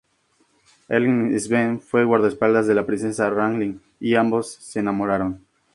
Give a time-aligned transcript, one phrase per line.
[0.89, 5.45] Erling Sven fue guardaespaldas de la princesa Ragnhild, y ambos se enamoraron.